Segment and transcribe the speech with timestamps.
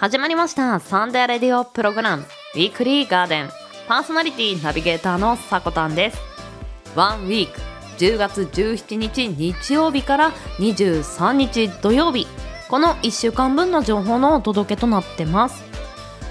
[0.00, 0.80] 始まりました。
[0.80, 2.22] サンデーレディオプログラム。
[2.54, 3.50] ウィークリーガーデン。
[3.86, 6.18] パーソナリティナビゲーターのさこたんです。
[6.96, 7.60] ワンウィーク。
[7.98, 12.26] 10月17日日曜日から23日土曜日。
[12.70, 15.62] この1週間分の情報のお届けとなってます。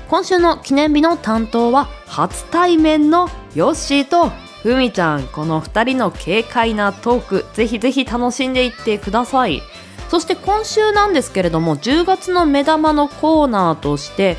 [0.08, 4.30] 今週の記念日の担当は初対面のヨッシーと
[4.64, 5.28] ふみちゃん。
[5.28, 7.46] この2人の軽快なトーク。
[7.54, 9.62] ぜひぜひ楽しんでいってください。
[10.10, 14.38] そして今週なんですけれども10月の目玉のコーナーとして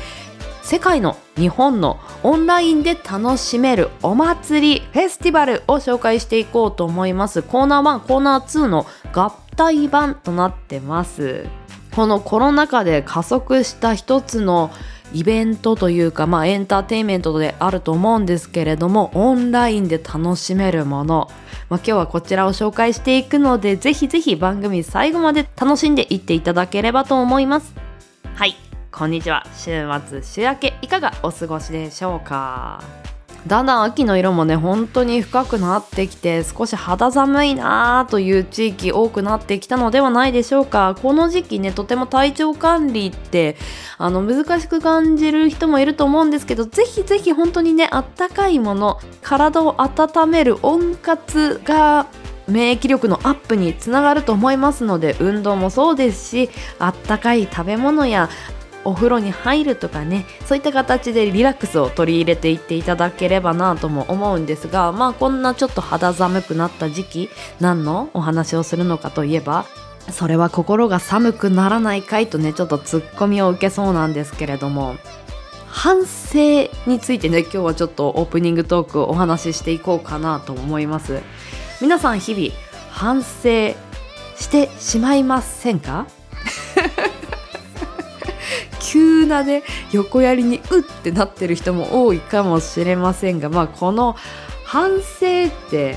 [0.61, 7.41] 世界の日本のオンラインで楽しめるお祭りフェスティバルを紹介していこうと思います。
[7.41, 11.47] コーナー1コーナー2の合体版となってます。
[11.95, 14.71] このコロナ禍で加速した一つの
[15.13, 21.29] イベントというか、まあ、エンターテインメントであると思うんですけれどもオンラインで楽しめるもの、
[21.69, 27.73] まあ、今日はこちらを紹介していくのでぜひぜひ番組最後まで楽しんでいっていただければと思います。
[28.35, 28.55] はい。
[28.91, 29.45] こんにちは。
[29.55, 33.00] 週末週明けいかがお過ごしでしょうか？
[33.47, 40.95] だんだん秋の色もね本当に深くなってきて少し肌寒いなという地域多くなってきたのではないでしょうか。
[41.01, 43.57] この時期ねとても体調管理って
[43.97, 52.07] あの難しく感じる人もいると思うんですけどぜひぜひ本当にねあったかいもの体を温める温活が
[52.47, 58.29] 免疫力のアップにつながると思いますので運動もそうですしあったかい食べ物や
[58.85, 69.65] お風呂に入るとかねそういった形でリラックスを取り入れていっていただければなとも思うんですがまあこんなちょっと肌寒くなった時期何のお話をするのかといえば
[70.11, 74.95] それは心が寒くならないかいとねちょっとツッコミを受けそうなんですけれども
[75.67, 81.21] 反省についてね今日はちょっとオープニングトークをお話ししていこうかなと思います。
[81.79, 82.53] 皆さん日々
[82.91, 83.73] 反省
[84.35, 86.07] してしまいませんか？
[88.91, 89.63] 急なね
[89.93, 94.17] 横やりにうってなってる人も多いかもしれませんがまあこの
[94.65, 95.95] 反省って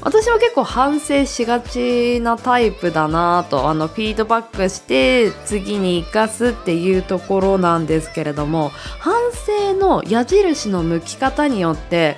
[0.00, 8.70] 私は結構反省しがちなタイプだなとあのフィードバックして次に生かすっていうところなんですけれども
[9.00, 12.16] 反省の矢印の向き方によって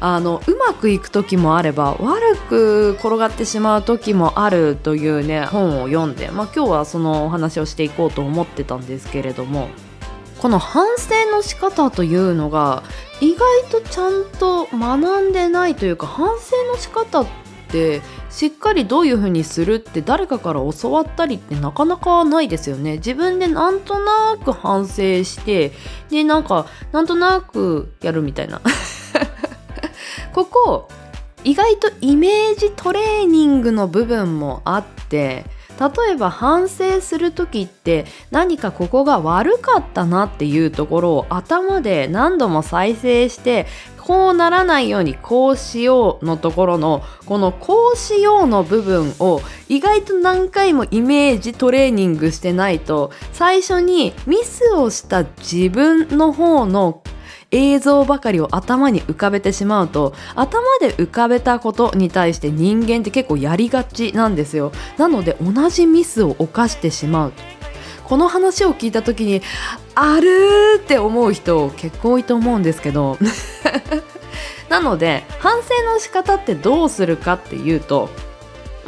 [0.00, 9.68] あのうまくいく時もあれば悪く転がってしまう時もあるというね本を読んで、まあ、今日はそのお話をしていこうと思ってたんですけれども
[10.38, 12.84] この反省の仕方というのが
[13.20, 17.26] 意外とちゃんと学んでないというか反省の仕方っ
[17.70, 22.96] てしっかりどういう風にするって誰かから教わったりってなかなかないですよね。
[22.96, 25.72] 自分でなんとなく反省して
[26.08, 28.60] でなんかなんとなくやるみたいな。
[30.38, 30.88] ここ
[31.42, 35.44] 意外とイメージトレーニングの部分もあって
[35.80, 43.66] 例えば反省する時って何かここが悪かったなっていうところを頭で何度も再生して
[43.96, 57.02] こうならないようにこうしようのところのこのこうしようの部分を意外と何回もイメージトレーニングしてないと最初にミスをした自分の方の
[57.50, 64.72] 映像ばかりを頭に浮かべてしまうと頭で浮かべたことに対して人間って結構やりがちなんですよ。
[64.98, 67.32] なので同じミスを犯してしまう
[68.04, 69.42] この話を聞いた時に
[69.94, 73.18] あるって思う人結構多いと思うんですけど。
[74.68, 78.10] なので反省の仕方ってどうするかっていうと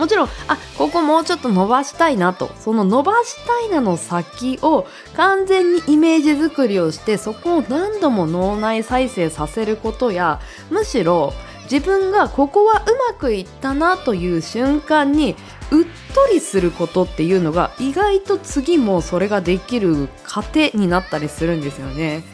[0.01, 10.41] もちろんあここもうちょっと伸ばしたいなとその伸ばしたいなの先を完全にイメージ作りをしてそこを何度も脳内再生させることや
[10.71, 11.35] むしろ
[11.71, 15.37] 自分がここはうまくいったなという瞬間に
[15.71, 22.25] うっとりすることっていうのが意外と次もそれができる糧になったりするんですよね。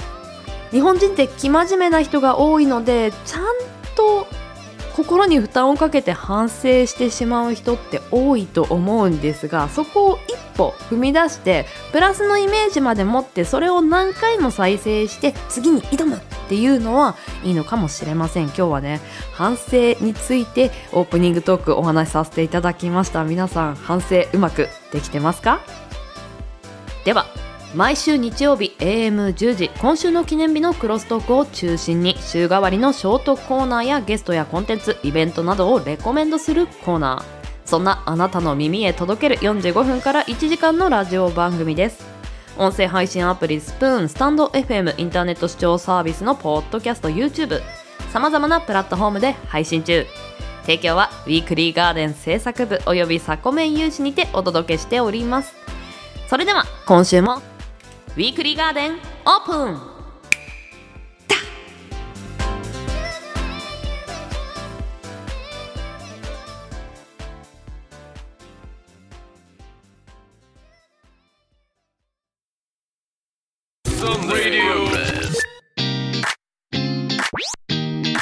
[0.70, 3.44] 日本人って生真面目な人が多いのでちゃん
[3.94, 4.26] と
[4.96, 17.14] 心に負担をかけて反省してしまう人って多いと思うんですがそこを一歩踏み出してプラスのイメージまで持ってそれを何回も再生して次に挑むっていうのは
[17.44, 18.44] いいのかもしれません。
[18.44, 19.00] 今日はね
[19.34, 23.22] 反省についてオープニングトークお話しさせていただきました。
[23.22, 25.60] 皆さん反省うまくできてますか？
[27.04, 27.26] では。
[27.76, 37.68] 毎週日曜日 AM10 時今週の記念日のクロストークを中心に週替わりのショートコーナーやゲストやコンテンツイベントなどをレコメンドするコーナー。
[37.68, 42.02] そんなあなたの耳へ届ける45分から1時間のラジオ番組です。
[42.56, 47.60] 音声配信アプリスプーンスタンド FM インターネット視聴サービスのポッドキャスト YouTube
[48.10, 50.06] さまざまなプラットフォームで配信中。
[50.62, 55.54] 提供はウィークリーガーデン制作部およびサコメン有志にてお届けしております。
[56.30, 57.42] それでは今週も
[58.16, 59.80] ウィークリーガーデンオープン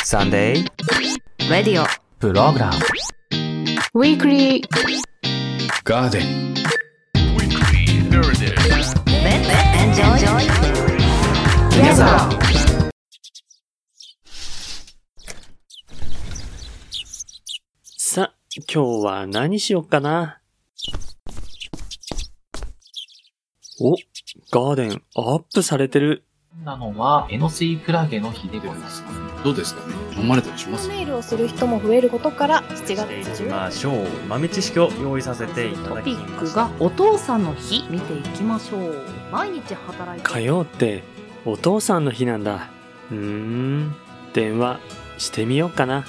[0.02, 2.76] Sunday radio program
[3.94, 4.68] weekly
[5.84, 6.54] garden
[9.96, 10.44] enjoy
[17.96, 18.34] さ、
[18.72, 20.40] 今日は何しよっかな？
[23.80, 23.92] お、
[24.50, 26.24] ガーデンアップされてる。
[26.62, 29.04] なのは、エノスイクラゲの日でございます。
[29.42, 29.94] どうですかね？
[30.16, 30.88] 飲まれたりします？
[30.88, 37.84] ネイルをする人も増えることから7月中ましょう豆知識を用意させていたトだきピックましたがお父さんの日。
[37.90, 39.04] 見ていきましょう。
[39.32, 40.28] 毎日働いて。
[40.28, 41.02] 火曜って
[41.44, 42.68] お父さんの日なんだ。
[43.10, 43.94] うーん、
[44.32, 44.78] 電話
[45.18, 46.06] してみようかな。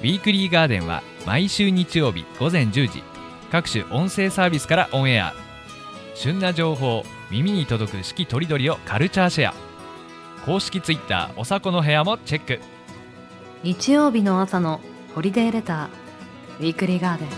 [0.00, 3.02] ウィークリーガーデンは毎週日曜日午前10時。
[3.50, 5.34] 各種音声サービスからオンエア。
[6.14, 9.54] 旬な情報耳に届く四季とりどりをカルチャーシェア。
[10.44, 12.58] 公式ツイッターおさこの部屋もチェック。
[13.62, 14.80] 日曜日の朝の
[15.14, 15.88] ホリデーレター
[16.58, 17.28] ウィークリーガーデン。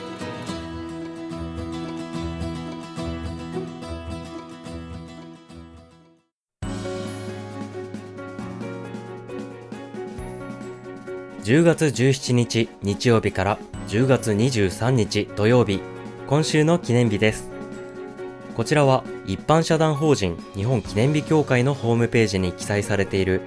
[11.43, 13.59] 10月17日日曜日から
[13.89, 15.81] 10月23日土曜日
[16.29, 17.52] 今週の記念日です
[18.57, 23.41] こちらは一般社団法人日本記念日協会のホームページに記載されている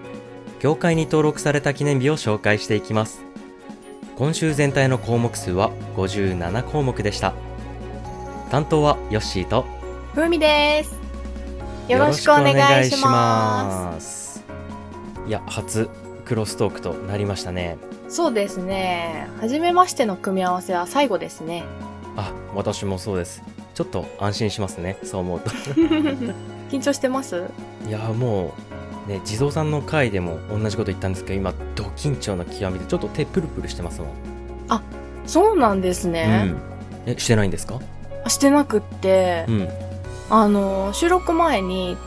[0.59, 3.23] 協会に登録された記念日を紹介していきます
[4.15, 7.33] 今週全体の項目数は57項目でした
[8.49, 9.65] 担当はヨッシーと
[10.15, 10.97] ふうみです。
[11.89, 14.35] よろしくお願いします。
[14.35, 14.45] す
[15.27, 15.89] いや初
[16.23, 19.27] クロストークとなりましたねそうですね。
[19.41, 21.65] 初めましての組み合わせは最後ですね。
[22.15, 23.43] あ私もそうです
[23.75, 25.51] ちょっと安心しますねそう思うと。
[26.71, 27.43] 緊張してます？
[27.87, 28.55] いやも
[29.07, 34.09] うね地蔵さんの回でも同じこと言ったんですけど今ド緊張の極みでちょっと手プルプルしてますもん、
[35.27, 36.45] そうなんですね。
[37.05, 37.79] うん、えしてないんですか？
[38.27, 39.45] してなくって。
[39.47, 39.69] う、ん。
[40.29, 41.97] あの、収録前に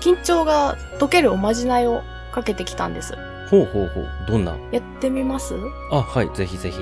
[0.00, 2.02] 緊張が解けるおまじないを
[2.32, 3.14] かけてきたんです。
[3.50, 4.08] ほうほうほう。
[4.28, 5.54] どんなやってみます？
[5.90, 6.30] あはい。
[6.34, 6.78] ぜひぜひ。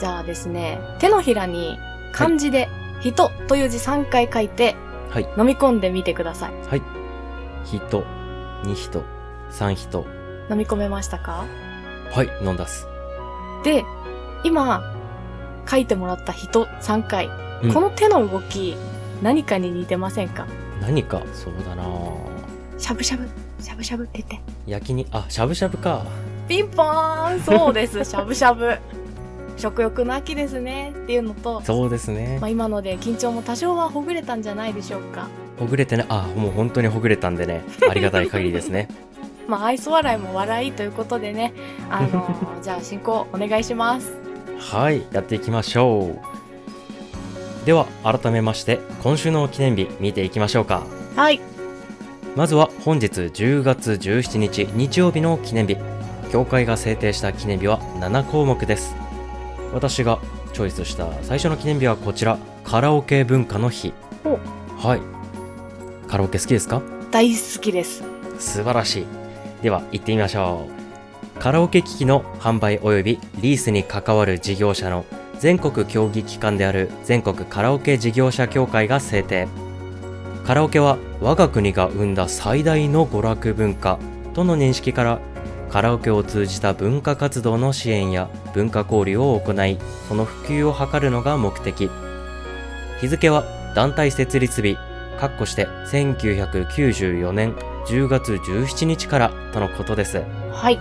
[0.00, 1.78] じゃあですね、手のひらに
[2.12, 2.68] 漢字で
[3.00, 4.76] 人という字3回書いて
[5.10, 5.28] はい。
[5.38, 6.52] 飲み込んでみてください。
[6.68, 6.82] はい。
[7.64, 7.78] 人
[8.64, 9.04] 二人
[9.50, 10.04] 三人。
[10.50, 11.44] 飲み込めましたか？
[12.12, 12.86] はい飲んだっす。
[13.64, 13.84] で、
[14.44, 14.82] 今、
[15.68, 17.28] 書いてもらった人3回、
[17.62, 17.72] うん。
[17.74, 18.76] この手の動き、
[19.22, 20.46] 何かに似てませんか？
[20.80, 21.22] 何か？
[21.32, 21.84] そうだな。
[22.78, 23.26] しゃぶしゃぶ、
[23.60, 24.40] しゃぶしゃぶって言って。
[24.66, 26.04] 焼きにあしゃぶしゃぶか。
[26.48, 27.40] ピンポーン。
[27.40, 28.76] そうです、 しゃぶしゃぶ。
[29.56, 32.38] 食欲の秋ですねっていうのと、そうですね。
[32.40, 35.28] まあ、今ので緊張も多少はほぐれたんじゃないでしょうか。
[35.58, 36.04] ほぐれてね。
[36.08, 37.62] あもう本当にほぐれたんでね。
[37.88, 38.88] ありがたい限りですね。
[39.48, 41.52] まあ、愛想笑いも笑いということでね、
[41.88, 44.12] あのー じゃあ進行お願いします。
[44.58, 46.10] はいやっていきましょ
[47.62, 47.66] う。
[47.66, 50.82] では改めまして今週の記念日見ていきましょうか。
[51.14, 51.40] はい。
[52.34, 55.76] まずは本日10月17日日曜日の記念日。
[56.30, 58.94] 協会が制定した記念日は7項目です
[59.76, 60.20] 私が
[60.54, 63.92] チョイスした最初の記念日はこちらカラオケ文化の日。
[64.24, 64.38] お。
[64.78, 66.08] はい。
[66.08, 66.80] カラオケ好きですか？
[67.10, 68.02] 大好きです。
[68.38, 69.06] 素晴らしい。
[69.60, 70.66] では行ってみましょ
[71.36, 71.40] う。
[71.40, 75.04] カラオケ機器の販売及びリースに関わる事業者の
[75.40, 79.46] 全国協議機関である全国カラオケ事業者協会が制定。
[80.46, 83.98] カラオケは我が国が生んだ最大の娯楽文化
[84.32, 85.20] との認識から
[85.70, 91.90] カラオケを通じた文化活動の支援や文化交流を行いその普及を図るのが目的
[93.00, 93.44] 日付は
[93.74, 94.76] 団体設立日
[95.18, 97.54] かっこして1994年
[97.86, 100.22] 10月17日からとのことです。
[100.50, 100.76] はい。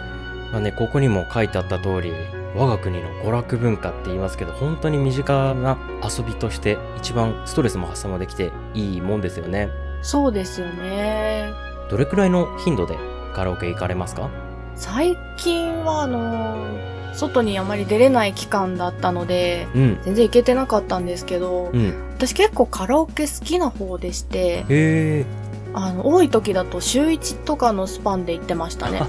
[0.51, 2.12] まあね、ここにも書いてあった通り、
[2.56, 9.70] 我が国の娯楽文化って言いますけど、本当に身近な遊びとして一番ストレスも発散もできていいもんですよね。
[10.01, 11.51] そうですよね。
[11.89, 12.98] どれくらいの頻度で
[13.34, 14.30] カラオケ行かれますか？
[14.75, 20.00] 最近はあのー外にあまり出れない期間だったので、うん。
[20.03, 21.94] 全然行けてなかったんですけど、うん。
[22.15, 25.25] 私結構カラオケ好きな方でして。
[25.74, 29.01] あの、多い時だと週1とかのスパンで行ってましたね。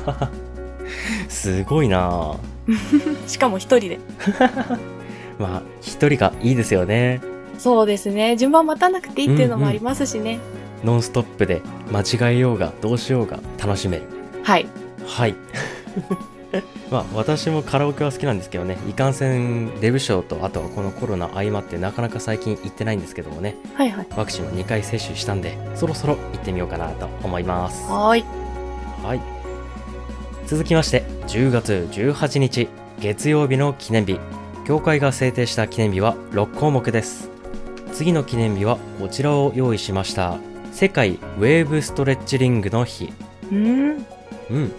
[1.29, 2.39] すごいなぁ
[3.29, 4.01] しかも一人で。
[5.39, 7.21] まあ、一人がいいですよね。
[7.59, 8.37] そうですね。
[8.37, 10.39] 順番待たなくていいっていうのもありますしね。
[10.85, 14.05] ノンストップで間違えようがどうしようが楽しめる
[14.43, 14.67] はい。
[15.07, 15.35] はい。
[16.91, 18.79] まあ私もカラオケは好きなんですけどね。
[18.89, 23.57] いかんせんデブ賞とあとはこのコロナ相まってなかなか最近行ってないんですけどもね。
[23.75, 24.07] はいはい。
[24.17, 27.85] ワクチンを2回接種したんでそろそろ行ってみようかなと思います。
[27.91, 28.25] はーい。
[29.05, 29.21] はい。
[30.47, 32.69] 続きまして10月18日
[33.01, 34.19] 月曜日の記念日。
[34.67, 37.31] 協会が制定した記念日は6項目です。
[37.93, 40.39] 次の記念日はこちらを用意しました。
[40.73, 43.13] 世界ウェーブストレッチリングの日。
[43.51, 43.57] うー
[43.93, 44.07] ん。
[44.51, 44.73] うん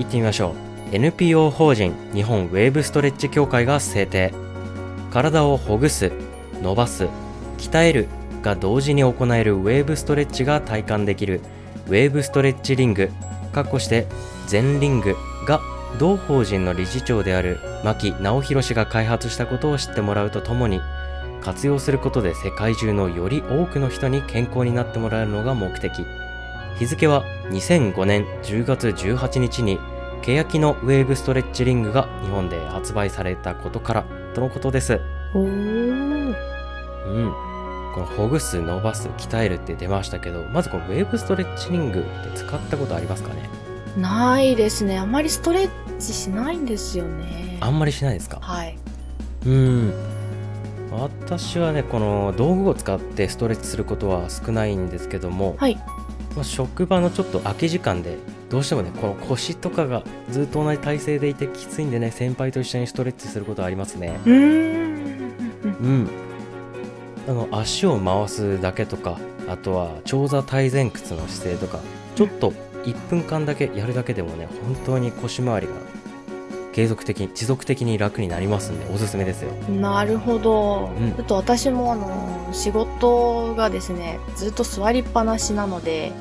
[0.00, 0.54] 行ってみましょ
[0.92, 0.96] う。
[0.96, 4.32] NPO 法人日本ウェーブストレッチ協会が制定。
[5.12, 6.10] 体をほぐす
[6.62, 7.06] 伸ばす
[7.58, 8.08] 鍛える
[8.42, 11.40] が同時に行えるウェーブストレッチが体感できる。
[11.88, 13.10] ウェーブストレッチリング
[13.52, 14.06] かっこして
[14.46, 15.16] 全リング
[15.46, 15.60] が
[15.98, 20.80] 同法人の理事長である牧直弘氏が開発したことを知ってもらうとともに
[21.42, 26.06] 活用することで世界中のより多くの人に健康になってもらえるのが目的。
[26.80, 29.78] 日付は2005年10月18日に
[30.22, 35.00] 欅のウェーブストレッチリングが日本で発売されたことからとのことです
[35.34, 35.46] おー。
[35.46, 36.34] うん
[37.94, 43.48] このほぐす伸ばす鍛えるって出ましたけどまずこのウェーブストレッチリングって使ったことありますかね？
[43.98, 44.98] ないですね。
[44.98, 47.58] あまりストレッチしないんですよね。
[47.60, 48.38] あんまりしないですか？
[48.40, 48.78] はい。
[49.46, 49.92] うん
[50.92, 55.76] 私はねこの道具を使ってストレッチすることは少ないんですけども、はい。
[56.34, 58.16] まあ職場のちょっと空き時間で
[58.48, 64.90] どうしてもねこの腰とかがずっと同じ体勢でいてきついんでね先輩と一緒にストレッチすることはありますねうーん。
[65.64, 66.10] うん
[67.28, 69.18] あの足を回すだけとか
[69.48, 71.80] あとは長座体前屈の姿勢とか
[72.16, 72.52] ちょっと
[72.84, 75.74] 1分間だけやるだけでもね本当に腰回りが
[76.72, 79.52] 継続的に持続的に楽になりますんでおすすめですよ。
[79.68, 80.90] なるほど。
[80.96, 81.12] うん。
[81.14, 86.12] ちょっと私もあの、仕事がですね、ずっと座りっぱなしなので、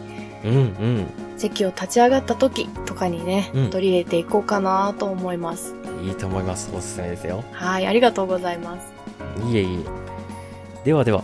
[0.44, 1.08] うんうん。
[1.38, 3.70] 席を立ち上がった時とかにね、うん。
[3.70, 5.75] 取り入れていこうかなと思います。
[6.03, 6.72] いいと思います。
[6.74, 7.44] おすすめですよ。
[7.51, 8.94] はい、ありがとうございます。
[9.51, 9.77] いえいえ。
[10.86, 11.24] ではでは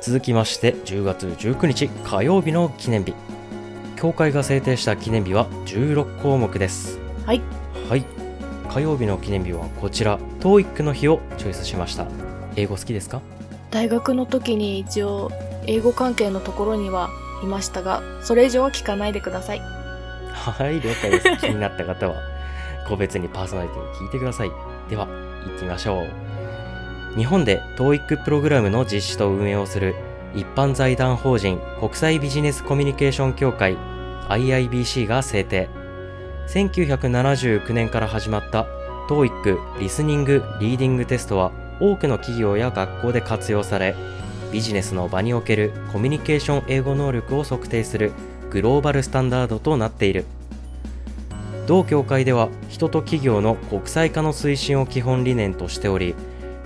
[0.00, 3.14] 続きまして10月19日火曜日の記念日。
[3.96, 6.98] 協会が制定した記念日は16項目です。
[7.24, 7.42] はい。
[7.88, 8.19] はい
[8.70, 10.20] 火曜日の記念日はこちら。
[10.38, 12.06] TOEIC の日をチョイスしました。
[12.54, 13.20] 英語好きですか？
[13.72, 15.32] 大学の時に一応、
[15.66, 17.10] 英語関係のところには
[17.42, 19.58] いましたが、それ以上は聞かないでください。
[19.60, 21.36] はい了解です。
[21.38, 22.14] 気になった方は
[22.88, 24.52] 個別にパーソナリティに聞いてください。
[24.88, 27.18] では行ってみましょう。
[27.18, 29.96] 日本で TOEIC プログラムの実施と運営をする
[30.36, 33.76] 一般財団法人国際ビジネスコミュニケーション協会
[34.28, 35.68] IIBC が制定
[36.52, 38.66] 1979年から始まった
[39.08, 43.94] TOEIC リスニング・リーディングテストは多くの企業や学校で活用され
[44.50, 48.10] ビジネスの場におけるコミュニケーション英語能力を測定する
[48.50, 50.24] グローバルスタンダードとなっている。
[51.68, 56.16] 同協会では人と企業の国際化の推進を基本理念としており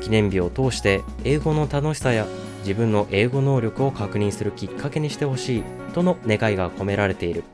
[0.00, 2.26] 記念日を通して英語の楽しさや
[2.61, 7.45] 自分の英語能力を確認するきっかけにしてほしいとの願いが込められている。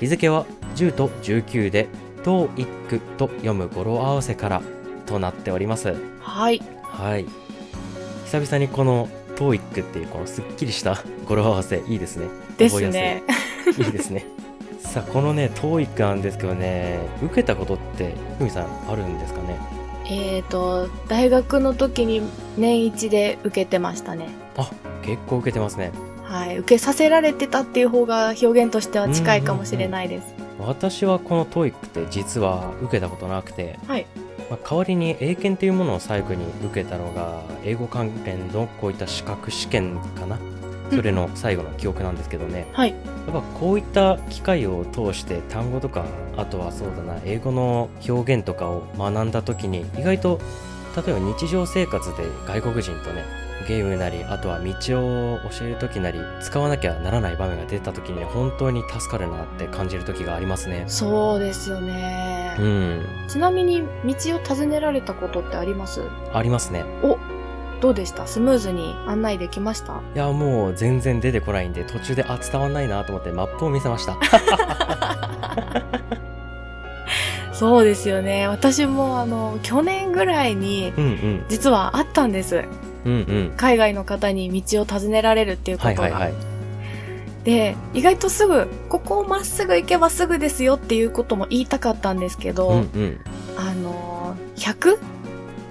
[0.00, 0.46] 日付は
[0.76, 1.88] 10と19で
[2.24, 4.62] TOEIC と読む語呂合わせから
[5.06, 5.94] となっております。
[6.20, 6.62] はい。
[6.82, 7.26] はい。
[8.24, 12.26] 久々にこの TOEIC っていうこのすっきりした 語呂合わせいいですね。
[12.56, 13.22] ですね。
[13.72, 13.84] すい。
[13.84, 14.26] いいですね。
[14.80, 19.58] さあこのね TOEIC なんですけどね受けたことってふみさんあるんですかね？
[20.06, 22.20] えーと、大学の時に
[22.58, 24.28] 年一で受けてましたね。
[24.56, 24.70] あ
[25.02, 25.92] 結構受けてますね
[26.24, 26.58] はい。
[26.58, 30.34] 受けさせられてたっていう方が表現としては近いかもしれないです。
[30.58, 34.06] 私はこの TOEIC って実は受けたことなくて、はい
[34.50, 40.38] まあ、代わりに英検っていうものを最後に受けたのが英語関連のこういった資格試験かな
[40.90, 42.90] それの最後の記憶なんですけどね、はい。
[42.90, 42.96] や
[43.30, 46.04] っぱこういった機会を通して単語とか
[46.36, 50.40] あとはそうだな英語の表現とかを学んだ時に意外と
[50.94, 54.72] 例えば日常生活で外国人とねゲームなりあとは道
[55.34, 60.84] を教える時なり使わなきゃならない場面が出た時にね本当に助かるなって感じる時がありますね。
[60.86, 62.56] そうですよね。
[62.58, 63.06] うん。
[63.28, 66.02] ちなみに道を尋ねられたことってあります？
[66.32, 66.84] ありますね。
[67.02, 67.18] お
[67.80, 68.26] どうでした？
[68.26, 70.00] スムーズに案内できました？
[70.14, 74.16] いやもう全然出てこないんで途中であ伝わんないなと思ってマップを見せました。
[77.52, 78.48] そうですよね。
[78.48, 80.92] 私もあの、去年ぐらいに、
[81.48, 82.56] 実はあったんです。
[82.56, 82.68] うんうん
[83.56, 86.02] 海外の方に道を尋ねられるっていうことが。
[86.02, 86.32] はいはいはい。
[87.44, 93.20] で、意外とすぐ、ここをまっすぐ行けばすぐですよっていうことも言いたかったんですけど、うんうん。
[93.58, 94.98] あの、100っ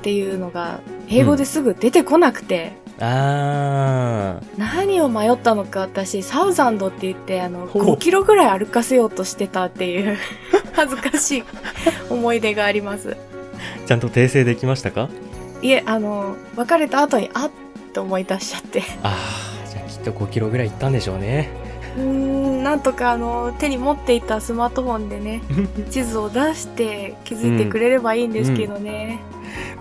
[0.04, 7.84] ていうのが英語ですぐ出てこなくて、あ何を迷ったのか私、サウザンドって言って、あの、ほう。
[7.96, 10.18] 5キロぐらい歩かせようとしてたっていう、
[10.74, 11.44] 恥ずかしい
[12.10, 13.10] 思い出があります。
[13.10, 15.10] ーちゃんと訂正できましたか？
[15.64, 17.52] いえ、あの、別れた後に、あっ
[17.94, 18.84] と思い出しちゃって。
[19.02, 19.16] あ
[19.66, 21.50] あじゃあきっと5キロぐらい行ったんでしょうね
[21.96, 25.42] うーん、なんとかあの、手に持っていたスマートフォンでね、
[25.90, 29.20] 地図を出して気づいてくれればいいんですけどね。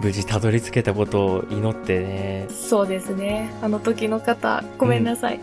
[0.00, 3.50] 無事たどり着けたことを祈ってねそうですね。
[3.62, 5.40] あの時の方、ごめんなさい。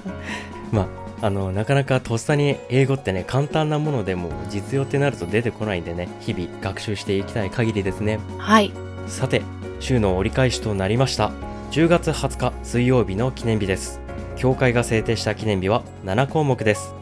[0.70, 8.72] まああのなかなかとっさに英語ってね簡単なものでも実用ってなると出てこないんでね日々学習していきたい限りですねはい。
[9.06, 9.42] さて
[9.82, 11.32] 週の折り返しとなりました。
[11.72, 14.00] 10月20日水曜日の記念日です。
[14.36, 16.94] 協会が制定した記念日は7項目です、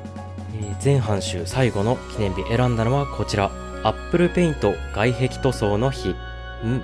[0.55, 3.51] えー前半週最後の記念日選んだのはこちら。
[3.83, 6.11] アップルペイント外壁塗装の日。
[6.11, 6.83] ん。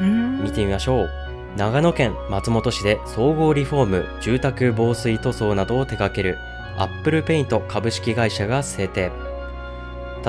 [0.00, 0.42] うん。
[0.42, 1.10] 見てみましょう。
[1.56, 6.38] 長野県松本市で総合リフォーム住宅防水塗装などを手掛ける
[6.76, 9.12] アップルペイント株式会社が制定。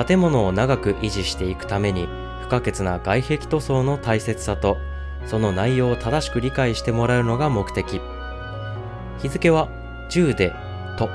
[0.06, 2.06] 建物を長く維持していくために
[2.42, 4.76] 不可欠な外壁塗装の大切さと
[5.24, 8.00] その内容を正しく理解してもらうのが目的。
[9.20, 9.68] 日付は
[10.10, 10.52] 10で
[10.98, 11.08] 「と」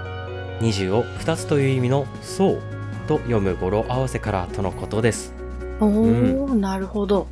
[0.60, 2.62] 20を2つという意味の「そう」
[3.08, 5.34] と読む語呂合わせからとのことです。
[5.80, 7.28] おー、なるほど。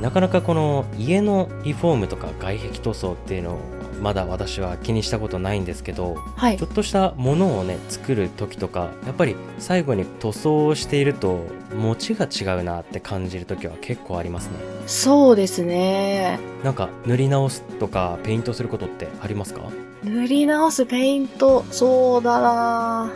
[0.00, 3.58] なかなかこの家のリフォームとか外壁塗装っていうのを
[4.00, 6.66] まだ私は気にしたことないんですけどはいちょ。
[6.66, 14.52] っとしたものをね作る時とかやっぱり最後に塗装をしていると持ちが違うなって感じる時は結構ありますね
[14.86, 16.38] そうですね。
[16.64, 19.60] なんか塗り直すとかペイントすることってありますか？
[20.04, 23.12] 塗り直すペイント、そうだな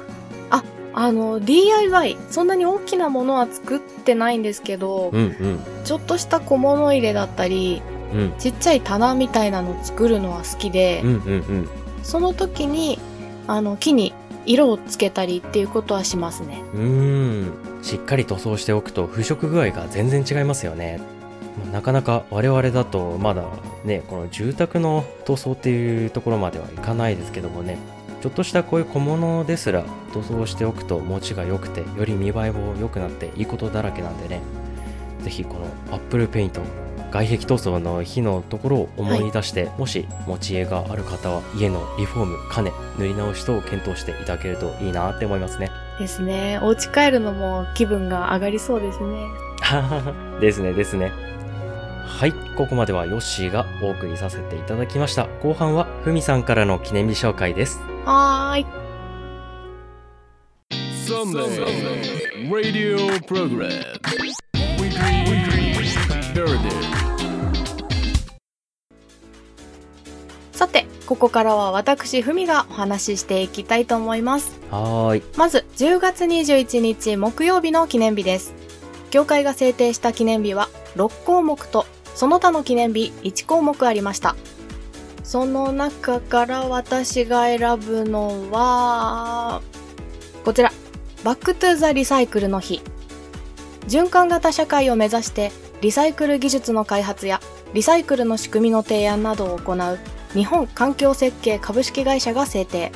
[0.51, 7.81] あ、あの、DIY、そんなに大きなものは作ってないんですけど、うんうんちょっとした小物入れだったり、
[8.13, 8.33] うん。
[8.39, 11.69] ちっちゃい棚みたいなの作るのは好きで、うんうんうん。
[12.03, 12.99] その時に、
[13.47, 14.13] あの、木に
[14.47, 16.63] 色をつけたりっていうことはしますね。
[16.75, 17.53] うーん。
[17.83, 21.01] しっかり塗装しておくと腐食具合が全然違いますよね。
[21.59, 23.45] まあなかなか我々だとまだ
[23.85, 27.79] ねこの住宅の塗装っていうところまではいかないですけどもね。
[28.23, 34.41] ちょっとしたこういう小物ですら塗装しておくと持ちが良くてより見栄えも良くなっていいことだらけなんでね。
[35.23, 36.61] ぜひこのアップルペイント
[37.13, 45.71] 外壁塗装の日のところを思い出して、もし持ち家がある方は家のリフォーム兼ね塗り直し等を検討していただけるといいなって思いますね。
[45.99, 46.59] ですね。
[46.63, 49.27] お家帰るのも気分が上がりそうですね。
[50.41, 51.13] ですねですね。
[52.07, 55.29] はいここまではヨッシーがお送りさせていただきました。
[55.43, 57.81] 後半はふみさんからの記念日紹介です。
[58.07, 58.67] はーい。
[61.05, 63.69] Sunday Radio Program.
[64.79, 65.23] Weekly
[70.63, 74.61] さて、ここからは私、ふみがお話ししていきたいと思います。
[74.71, 78.55] はーいまず、10月21日木曜日の記念日です。
[79.11, 84.37] 協会が制定した記念日は6項目と、その他の記念日1項目ありました。
[85.25, 89.63] その中から私が選ぶのは、
[90.45, 90.71] こちら、
[91.25, 92.83] バックトゥーザリサイクルの日。
[93.89, 97.41] 循環型社会を目指して、リサイクル技術の開発や、
[97.75, 99.99] リサイクルの仕組みの提案などを行う
[100.35, 102.93] 日本環境設計株式会社が制定。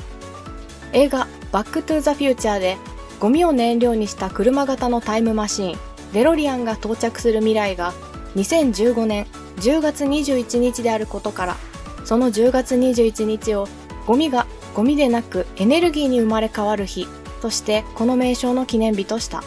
[0.92, 2.76] 映画バックトゥザフューチャーで
[3.20, 5.76] ゴミを燃料にした車型のタイムマシン
[6.12, 7.92] デロリアンが到着する未来が
[8.36, 11.56] 2015年10月21日であることから
[12.04, 13.66] その10月21日を
[14.06, 17.06] ゴミがゴミでなくエネルギーに生まれ変わる日
[17.42, 19.42] としてこの名称の記念日とした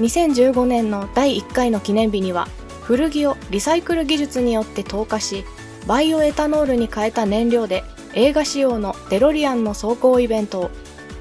[0.00, 2.46] 2015年の第1回の記念日には
[2.82, 5.44] 古着をリサイクル技術によって投下し
[5.86, 10.70] バイオエタノールに変えた燃料で映画仕様のデロリアンの走行イベントを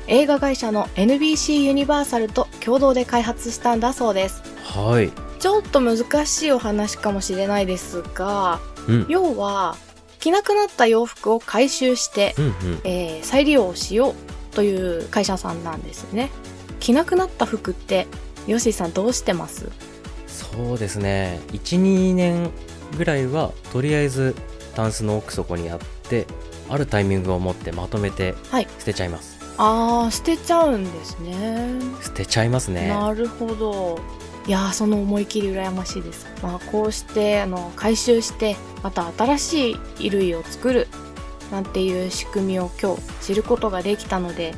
[0.07, 4.41] 映画会社の NBC ユニバーサルと共同で開発したんだそうです。
[4.63, 5.11] はい。
[5.39, 9.05] ちょっと難しいお話かもしれないですがうん。
[9.07, 9.77] 要は
[10.19, 12.53] 着なくなった洋服を回収して、うんうん。
[12.83, 16.31] えー再利用しようという会社さんなんですね。
[16.79, 18.07] 着なくなった服って
[18.47, 19.69] ヨッシーさんどうしてます？
[20.27, 21.39] そうですね。
[21.51, 22.49] 12年
[22.97, 24.35] ぐらいはとりあえず
[24.75, 26.25] タンスの奥底にあって
[26.69, 31.69] あるタイミングを持ってまとめてはい捨てちゃいます、あー捨てちゃうんですね
[32.01, 33.99] 捨てちゃいますねなるほど。
[34.47, 36.25] いやーその思い切り羨ましいです。
[36.41, 40.87] まあこうしてあの回収してまた新しい衣類を作る
[41.51, 44.55] なんていう仕組みを今日知ることができたので、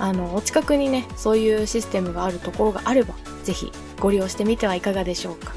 [0.00, 3.14] あのお近くにねそういうシステムがあるところがあれば
[3.44, 5.54] ぜひご利用してみてはいかがでしょうか。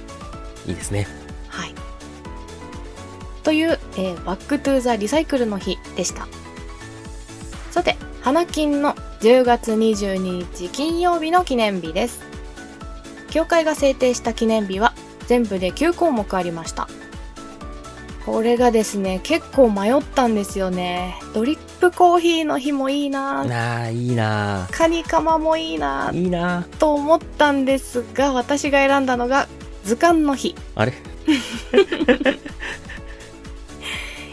[0.68, 1.08] いいですね
[1.48, 1.74] はい。
[3.48, 6.28] という、えーバックトゥーザリサイクルの日でした。
[7.72, 10.18] さて、花金の10月22
[10.54, 12.20] 日金曜日の記念日です。
[13.30, 14.94] 協会が制定した記念日は
[15.28, 16.90] 全部で9項目ありました。
[18.26, 21.16] これがですね、結構迷ったんですよね。
[21.34, 29.48] ドリップコーヒーの日もいいななあいいなカニカマもいいないいなと思ったんですが、私が選んだのが
[29.86, 30.54] 図鑑の日。
[30.76, 30.92] あれ？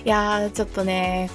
[0.04, 1.30] いやー、ちょっとね、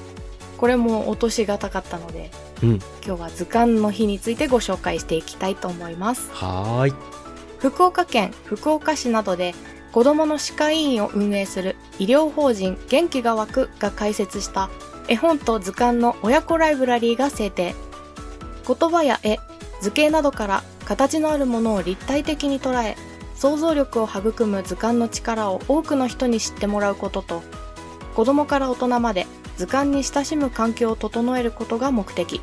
[0.57, 2.69] これも落としがたかったので、うん
[3.05, 6.29] 今日は図鑑の日についてご紹介していきたいと思います。
[6.31, 6.93] はーい
[7.59, 9.53] 福岡県福岡市などで
[9.91, 14.69] 子供の歯科医院を運営する医療法人元気が湧くが開設した
[15.07, 17.73] 絵本と図鑑の親子ライブラリーが制定。
[18.67, 19.39] 言葉や絵、
[19.81, 22.95] 図形などから形のあるものを立体的に捉え、
[23.35, 27.41] 想像力を育む図鑑の力を多くの人に知ってもらうことと、
[28.19, 32.41] 子供から大人まで図鑑に親しむ環境を整えることが目的。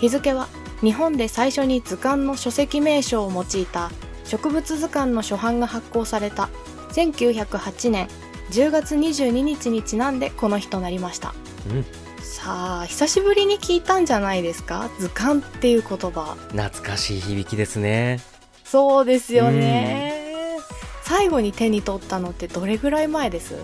[0.00, 0.48] 日付は
[0.82, 3.90] 日本で最初に図鑑の書籍名称を用いた
[4.26, 6.50] 植物図鑑の初版が発行された
[6.90, 8.06] 1908年
[8.50, 11.32] 10月22日にちなんでこの日となりました。
[11.70, 11.84] うん
[12.22, 14.90] さあ、久しぶりに聞いたんじゃないですか？
[14.98, 16.36] 図鑑っていう言葉。
[16.50, 18.20] 懐かしい響きですね
[18.64, 20.58] そうですよね。
[21.02, 23.54] 最後に手に取ったのってどれぐらい前です？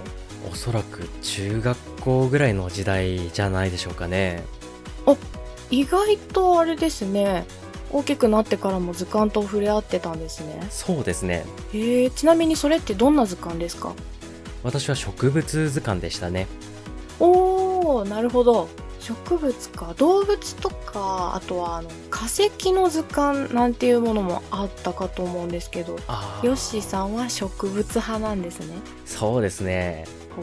[0.51, 4.45] おそらく中学校ぐらいの時代じゃないでしょうかね
[5.71, 7.45] 意外とあれですね。
[7.91, 10.65] 大きくなってからも図鑑と触れ合ってたんですね。
[10.71, 13.93] そうですねえー、ちなみにそれってどんな図鑑ですか？
[14.63, 16.47] 私は植物図鑑でしたね
[17.19, 18.69] おー、なるほど。
[19.01, 19.95] 植物か。
[19.99, 25.93] 動物とか、あとはあの化石の図鑑なんていうものもあったかと思うんですけど、
[26.43, 28.77] ヨッシーさんは植物派なんですね。
[29.05, 30.41] そうですねお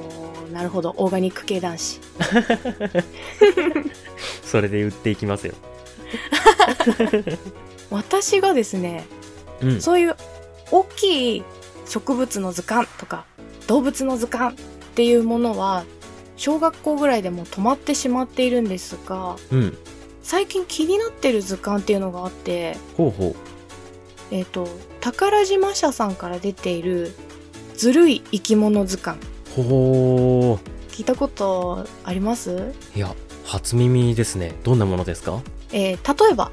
[0.47, 0.93] ーなるほど。
[0.97, 1.99] オーガニック系男子。
[4.43, 5.53] それで売っていきますよ。
[7.89, 9.05] 私がですね、
[9.61, 9.81] うん。
[9.81, 10.15] そういう
[10.71, 11.43] 大きい
[11.87, 13.25] 植物の図鑑とか
[13.67, 14.59] 動物の図鑑っ
[14.95, 15.85] ていうものは
[16.37, 19.77] 小学校ぐらいでもう止まってしまっているんですがうん。
[20.23, 23.35] 最近気になってる図鑑っていうのがあってほうほ
[24.31, 24.67] えっ、と
[25.01, 27.13] 宝島社さんから出ている
[27.75, 29.19] ずるい生き物図鑑
[29.61, 32.51] うほ聞いたことあります？
[32.51, 34.53] ういや初耳ですね。
[34.63, 35.41] どんなものですか？
[35.71, 36.51] えー例えば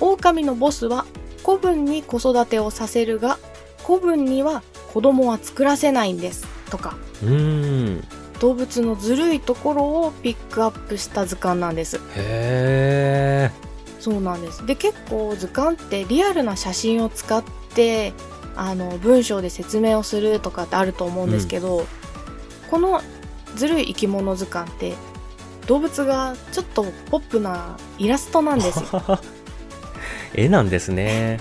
[0.00, 1.06] 狼のボスは
[1.42, 3.38] 子分に子育てをさせるが
[3.82, 6.96] 子分には子供は作らせないんですとか。
[7.22, 8.04] うーん。
[8.40, 11.98] 動物のずるいところをピックアップした図鑑なんです。
[12.16, 13.50] へえ
[14.00, 14.66] そうなんです。
[14.66, 17.42] で結構図鑑ってリアルな写真を使っ
[17.74, 18.12] て
[18.56, 21.86] あの文章で説明をするとかってあると思うんですけど、
[22.74, 23.00] この
[23.54, 24.94] ずるい生き物図鑑って
[25.68, 29.20] 動物がちょっとポップなイラストなんですよ
[30.34, 31.38] 絵なんですね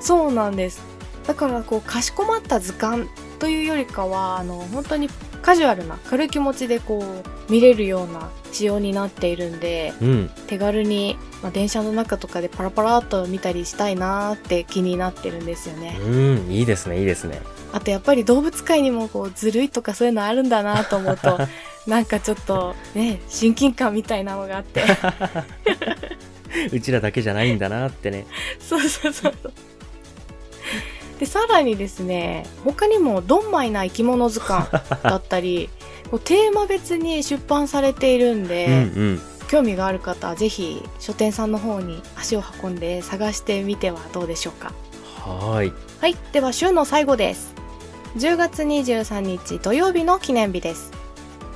[0.00, 0.82] そうなんです。
[1.26, 5.08] だからこうかしこまった図鑑というよりかはあの本当に
[5.44, 7.04] カジュアルな軽い気持ちでこ
[7.48, 10.30] う見れるような仕様になっているんでうん。
[10.46, 15.98] 手軽に、まあ、電車の中とかでパラパラっと見たりしたいなーって気になってるんですよね。
[16.00, 16.50] うん。
[16.50, 17.42] いいですねいいですね。
[17.72, 21.38] あとやっぱり動物界にもこうずるいとかそういうのあるんだなと思うと
[21.86, 24.84] なんかちょっとね親近感みたいなのがあって。
[26.72, 28.26] うちらだけじゃないんだなってね。
[28.60, 29.52] そうそうそうそう。
[31.18, 34.66] で、さらにですね、他にもドンマイな生き物図鑑
[35.02, 35.70] だったり、
[36.10, 44.72] こうテーマ別に出版されているんで、うんうん興味がある方はぜひ書店さんの方に足を運んで探してみてはどうでしょうか。
[45.20, 47.54] はーいはい、では週の最後です。
[48.16, 50.92] 10月23日土曜日の記念日です。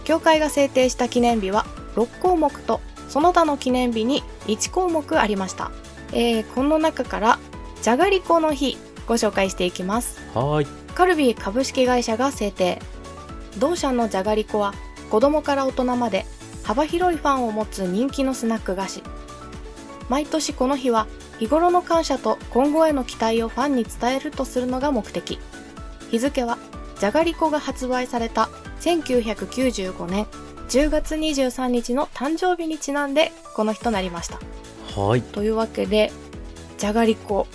[0.05, 1.67] 協会が制定した記念日は
[1.97, 5.71] 6項目とその他の記念日に1項目ありました。
[6.13, 7.39] えー、この中から
[7.83, 8.77] じゃがりこの日
[9.09, 10.21] ご紹介していきます。
[10.35, 12.81] はーいカルビー株式会社が制定。
[13.59, 14.75] 同社のじゃがりこは
[15.11, 16.27] 子供から大人まで
[16.63, 19.03] 幅広いファンを持つ人気のスナック菓子。
[20.09, 21.07] 毎年この日は
[21.39, 25.39] 日頃の感謝と今後への期待をファンに伝えるとするのが目的。
[26.11, 26.59] 日付は
[26.99, 28.49] じゃがりこが発売された
[28.81, 30.27] 1995年
[30.69, 34.37] 10月23日の誕生日にちなんでこの日となりました。
[34.37, 36.13] はーいというわけで、
[36.77, 37.47] じゃがりこ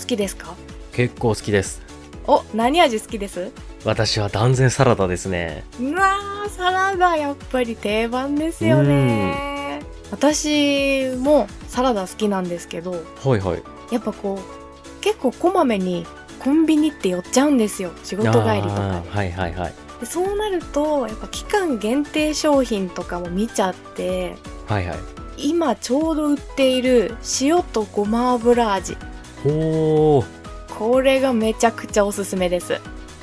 [0.00, 0.54] 好きですか？
[0.94, 1.82] 結構好きです。
[2.26, 3.50] お、何味好きです？
[3.84, 5.64] 私は断然サラダですね。
[5.80, 9.82] うわー、サラダやっぱり定番ですよね。
[10.10, 13.62] 私もサラダ好きなんですけど、はいはい。
[13.92, 16.06] やっぱこう、結構こまめに
[16.38, 17.90] コンビニって寄っちゃうんですよ。
[18.04, 19.74] 仕事帰りとかはいはいはい。
[20.00, 20.00] で。
[20.00, 24.98] でそうなるとやっぱ期間限定商品とかも見ちゃってはいはい。
[25.36, 28.96] 今ちょうど売っている塩とごま油味。
[29.42, 30.43] ほー
[30.78, 32.80] これがめちゃくちゃおすすめです。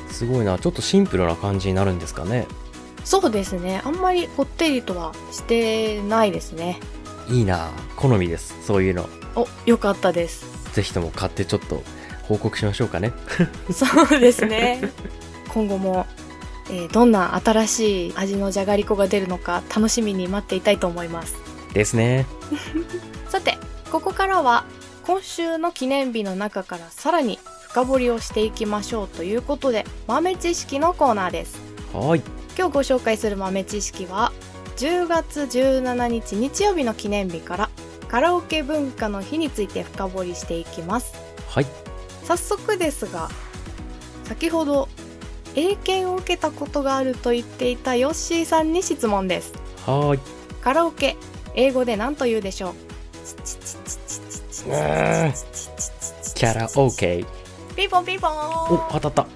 [0.09, 0.57] すごいな。
[0.59, 2.47] ちょっとシンプルな感じになるんですかね。
[3.03, 3.81] そうですね。
[3.83, 6.79] あんまりこってりとはしてないですね。
[7.29, 7.69] いいな。
[7.95, 8.55] 好みです。
[8.65, 9.09] そういうの。
[9.35, 10.45] およかったです。
[10.73, 11.81] ぜひとも買ってちょっと
[12.23, 13.13] 報告しましょうかね。
[13.71, 13.85] そ
[14.15, 14.81] うですね。
[15.49, 16.05] 今後も、
[16.69, 21.35] えーどんな新しい味のじゃがりこが出るのか楽しみに待っていたいと思います。
[21.73, 22.25] ですね。
[23.29, 23.57] さて
[23.91, 24.65] ここからは
[25.05, 31.59] 今週の記念日の中からさらに深掘りをしていきましょうということで豆知識のコーナーです。
[31.93, 32.21] はーい。
[32.57, 34.31] 今日ご紹介する豆知識は
[34.77, 37.69] 10月17日日曜日の記念日から
[38.07, 41.13] カラオケ文化の日について深掘りしていきます。
[41.49, 41.65] はい。
[42.23, 43.29] 早速ですが
[44.25, 44.87] 先ほど
[45.55, 49.53] 英検を受けたことがあると言っていたヨッシーさんに質問です。
[49.85, 50.19] はーい。
[50.61, 51.17] カラオケ
[51.55, 52.73] 英語で何と言うでしょう？
[54.63, 57.25] キャラ OK
[57.75, 58.31] ピンポンピンポン。
[58.31, 59.27] お当たった。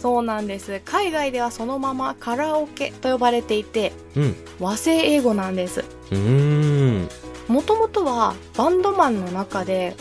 [0.00, 0.80] そうなんです。
[0.84, 4.36] 海外ではそのままカラオケと呼ばれていてうん。
[4.60, 5.80] 和製英語なんです。
[5.80, 7.08] うーん。
[7.48, 9.96] もともとはバンドマンの中で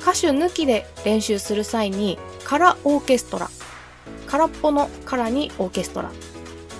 [0.00, 3.50] 歌手抜きで練習する際にカラオーケストラ
[4.26, 6.12] 空っぽのカラにオーケストラっ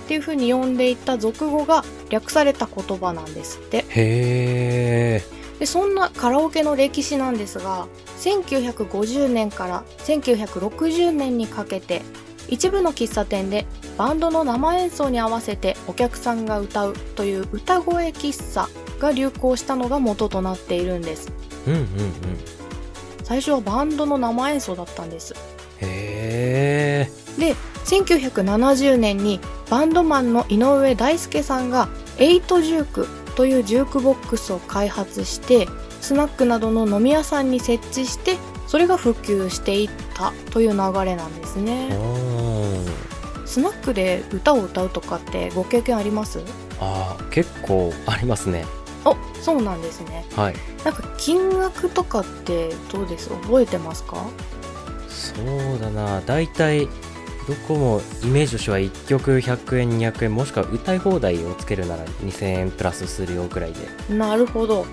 [0.07, 3.85] ていう風に呼んでいた俗語が略された言葉なんですって。
[3.89, 12.01] へえでそんなカラオケの歴史なんですが1950年から1960年にかけて
[12.47, 21.31] 一部の喫茶店でバンドの生演奏に合わせてお客さんが歌うという歌声喫茶が流行したのが元となっているんです。
[21.67, 21.89] うんうんうん。
[23.23, 25.35] 最初はバンドの生演奏だったんです。
[25.79, 27.53] へえで
[27.85, 35.67] 1970年にバンドマンの井上大輔さんが8ジュークというジュークボックスを開発して
[36.01, 43.47] スナックなどの飲み屋さんに設置してそれが普及していったという流れなんですおねー。
[43.47, 46.39] スナックで歌を歌うとかってご経験あります？
[46.79, 48.65] あー結構ありますね。
[49.03, 50.25] おそうなんですね。
[50.35, 50.55] はい。
[50.85, 53.29] なんか金額とかってどうです？
[53.29, 54.25] 覚えてますか？
[55.09, 56.21] そうだな。
[56.21, 56.87] 大体
[57.47, 64.13] どこもイメージとしては1曲100円200円もしくは歌い放題をつけるなら2000円プラスするよくらいで。
[64.13, 64.85] なるほど。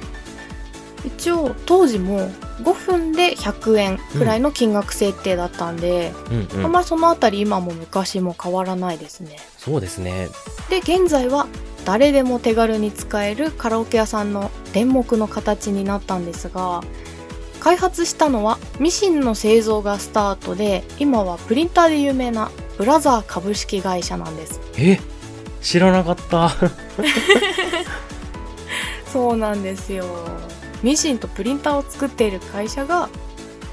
[1.05, 2.29] 一応当時も
[2.63, 6.65] 5分で100円くらいの金額設定だったんで、うんうん。
[6.65, 9.37] あんまりそのあたり今も昔も変わらないですね。
[9.59, 10.29] そうですね。
[10.71, 11.47] で現在は
[11.85, 16.83] 誰でも手軽に使えるカラオケ屋さんの電目の形になったんですが
[17.69, 24.59] 開発したのはミシンの製造がスタートで今はプリンターで有名なブラザー株式会社なんです。
[24.79, 24.99] え？
[25.61, 26.51] 知らなかった。
[29.13, 30.07] そうなんですよ。
[30.83, 33.11] ミシンとプリンターを作っている会社が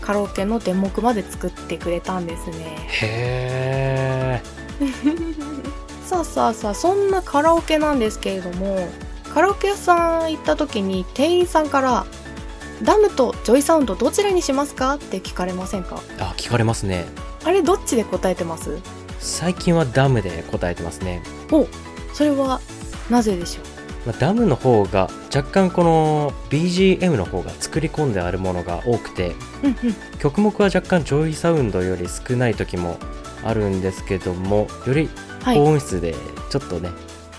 [0.02, 2.76] カラオケの電目まで作ってくれたんですね。
[3.02, 4.42] へ
[4.82, 4.86] え
[6.06, 8.90] さあさあさあそんなカラオケなんですけれども
[9.34, 12.06] カラオケ屋さん行った時に店員さんから
[12.84, 16.02] 「ダムと JOYSOUND どちらにしますか?」って聞かれませんか？
[16.20, 17.06] あ聞かれますね。
[17.44, 18.80] あれどっちで答えてます？
[19.20, 21.68] 最近はダムで答えてますね、お
[22.14, 22.60] それは
[23.10, 23.62] なぜでしょ
[24.06, 29.34] まあ、ダムの方が若干この BGM の方が作り込んであるものが多くてう
[29.64, 29.96] うんうん。
[30.20, 33.00] 曲目は若干 JOYSOUND より少ない時も
[33.44, 35.10] あるんですけどもより
[35.42, 36.14] はい高音質で
[36.52, 36.90] ちょっとね、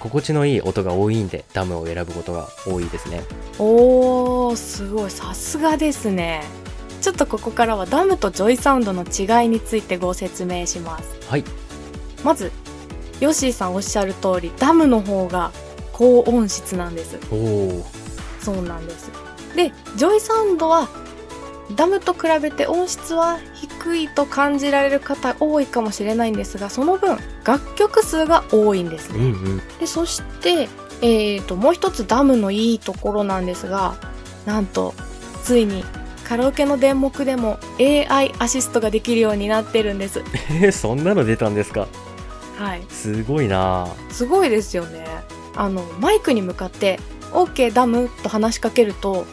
[0.08, 3.22] 心地のいい音が多いんでダムを選ぶことが多いですね。
[3.58, 5.10] おーすごい。
[5.10, 6.42] さすがですね。
[7.00, 11.04] ちょっとここからはダムと JOYSOUND の違いについてご説明します。
[11.28, 11.44] はい。
[12.24, 12.50] まず
[13.20, 15.52] ヨッシーさんおっしゃる通りダムの方が
[15.92, 17.18] 高音質なんです。
[17.30, 17.86] おお
[18.40, 19.10] そうなんです。
[19.54, 20.88] で JOYSOUND は
[21.74, 29.62] ダムと比べて音質は低いと感じられる方多いかもしれないんですがその分楽曲数が多いんですね、うんうん。
[29.78, 30.68] でそして、
[31.00, 33.94] えー、ともう一つダムのいいところなんですが
[34.46, 34.94] なんと
[35.44, 35.84] ついに
[36.24, 40.24] カラオケの電目でも AI アシストができるようになってるんです。
[40.50, 41.86] えー、そんなの出たんですか？
[42.58, 42.82] はい。
[42.88, 43.86] すごいな。
[44.10, 45.06] すごいですよね。
[45.54, 46.98] あのマイクに向かって
[47.32, 49.24] 「OK ダム」と話しかけると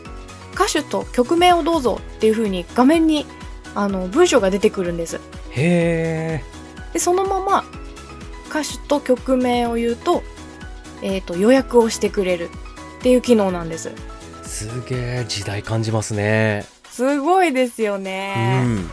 [0.54, 3.26] 歌手と曲名をどうぞっていう風に画面に
[3.74, 5.16] あの文章が出てくるんです。
[5.50, 6.44] へえ
[6.94, 7.66] でそのまま
[8.54, 10.22] 歌手と曲名を言うと,、
[11.02, 12.50] えー、と予約をしてくれる
[13.00, 13.92] っていう機能なんです。
[14.44, 16.66] すげえ時代感じますね。
[16.92, 18.90] すごいですようね、ん。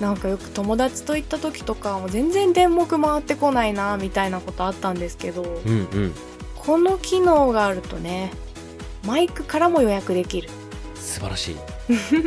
[0.00, 6.14] なんかよく友達と行った時とかも全然電目回ってこないなみたいなことあったんですけどうんうん。
[6.54, 8.32] この機能があるとね
[9.06, 10.48] マイクからも予約できる。
[10.94, 11.56] 素晴らしい。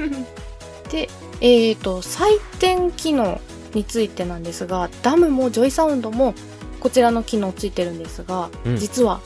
[0.92, 1.10] で
[1.42, 3.42] えーと採点機能
[3.74, 6.34] についてなんですがダムも JOYSOUND も
[6.80, 8.78] こちらの機能ついてるんですが、うん。
[8.78, 9.22] 実は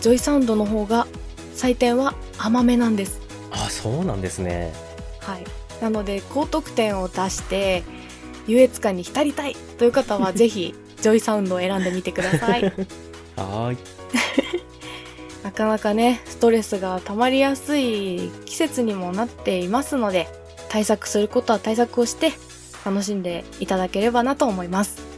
[0.00, 1.06] JOYSOUND の方が
[1.54, 3.20] 採点は甘めなんです。
[3.50, 4.72] あそうなんですね。
[5.20, 5.44] はい。
[5.80, 7.82] なので高得点を出して
[8.46, 12.64] 優越感に浸りたいという方は ぜひ JOYSOUND を選んでみてください。
[13.36, 13.76] はーい。
[15.42, 20.28] なかなかねストレスが溜まりやすい季節にもなっていますので
[20.68, 22.32] 対策することは対策をして
[22.84, 25.11] 楽しんでいただければなと思います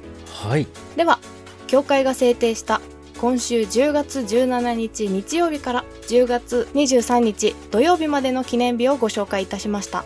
[0.45, 0.67] はい。
[0.97, 1.19] では
[1.67, 2.81] 協会が制定した
[3.19, 10.05] 今週10月17日日曜日から10月23日土曜日までの記念日をご紹介いたしました。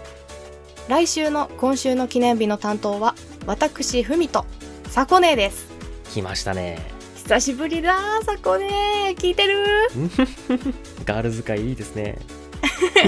[0.88, 3.14] 来週の今週の記念日の担当は
[3.46, 4.46] 私ふみと
[4.88, 5.66] さこねえです。
[6.14, 6.78] 来ましたね。
[7.16, 8.68] 久しぶりださこね
[9.10, 9.88] え聞いてる？
[11.04, 12.16] ガール使いいいですね。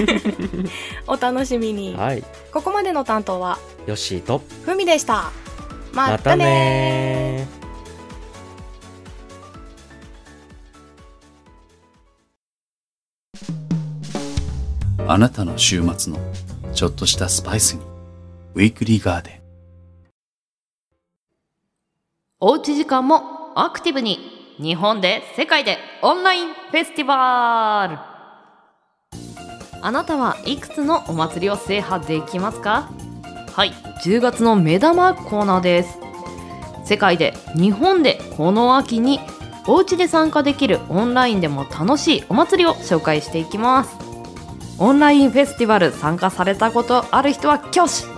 [1.07, 1.95] お楽しみに。
[1.95, 2.23] はい。
[2.51, 5.31] ここまでの担当はヨッシーとふみでした
[5.93, 7.47] またまたねね
[15.07, 16.19] あなたの週末の
[16.73, 17.81] ちょっとしたスパイスに。
[18.55, 19.41] ウィークリーガーデン。
[22.39, 24.19] おうち時間もアクティブに。
[24.57, 27.97] 日本で世界でオンラインフェスティバル。
[29.81, 32.89] あなたはいくつのお祭りを制覇できますか？
[33.53, 33.73] はい。
[34.05, 35.99] 10月の目玉コーナーです。
[36.85, 39.19] 世界で日本でこの秋に
[39.67, 43.95] お家で参加できるオンラインでも楽しいお祭りを紹介していきます。
[44.79, 48.09] オンラインフェスティバル参加されたことある人は挙手。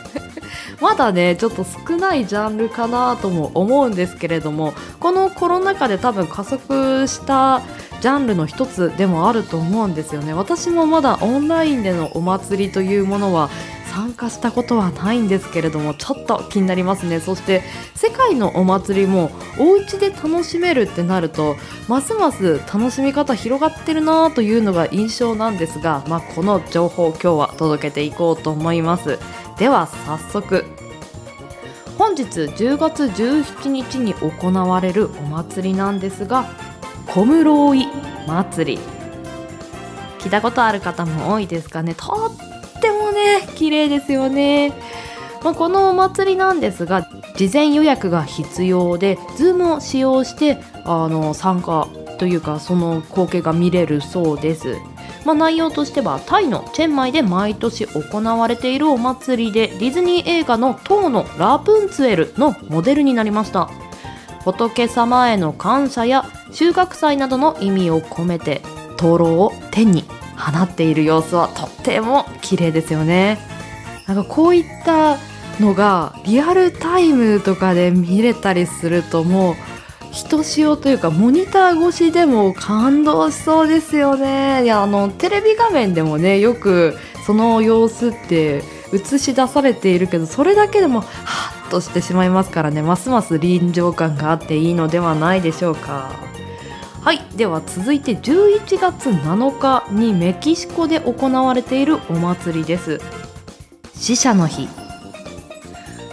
[0.82, 7.60] まだねちょっと少ないジャンルかなとも思うんですけれどもこのコロナ禍で多分加速した
[8.00, 10.34] ジャンルの一つでもあると思うんですよね。
[10.34, 13.50] 私もまだオンラインでのお祭りというものは
[13.90, 17.18] 参加したことはないんですけれどもちょっと気になりますね。
[17.20, 17.62] そして
[17.94, 21.56] 世界のお祭りもお家で楽しめるってなると
[21.88, 29.18] ますます楽しみ方広がってるなというのが印象なんですが、まあ、この情報を今日は届けていこうと思います。
[29.58, 30.64] では早速
[31.98, 36.48] 本日10月17日に行われるお祭りなんですが
[37.06, 37.88] 小室井
[38.26, 39.00] 祭り。
[40.20, 41.94] 聞いたことある方も多いですかね。
[41.94, 42.49] と
[42.80, 44.70] ってもね綺麗ですよね、
[45.44, 51.86] まあ、このお祭りなんですが事前予約が必要で Zoom を使用してあの参加
[52.18, 54.76] というかその光景が見れるそうです。
[55.24, 63.70] まあ、内容としてはタイのチェンマイで毎年行われているお祭りでディズニー映画の「塔のラプンツェル」のモデルになりました。
[64.44, 68.62] 仏様への感謝や収穫祭などの意味を込めて
[68.96, 70.04] 灯籠を天に
[70.40, 73.38] 放っている様子はとっても綺麗ですよね。
[74.06, 75.18] なんかこういった
[75.60, 79.54] のがリアルタイムとかで見れたりするともう
[80.10, 84.64] ひとしおというかモニター越しでも感動しそうですよね。
[84.64, 92.82] いやあのテレビ画面でもねよくその様子って映し出されているけどそれだけでもハッとしてしまいますからね。
[92.82, 96.10] ますます臨場感があっていいのではないでしょうか。
[97.02, 103.00] はいでは続いて11月7日にメキシコで行われているお祭りです。
[103.94, 104.68] 死者の日。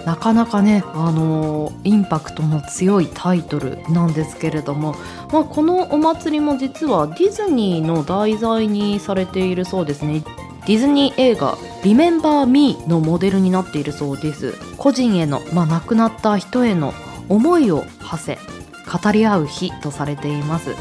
[0.05, 4.95] なかなかね、あのーインパクトの強いタイトルなんですけれども、
[5.33, 10.23] まあ、このお祭りも実はディズニーの題材にされているそうですね。
[10.65, 14.53] ディズニー映画「リメンバー・ミー」のモデルになっているそうです。
[14.77, 16.93] 個人への、まあ、亡くなった人への
[17.27, 18.66] 思いを馳せ。
[18.87, 20.75] 語り合う日とされています。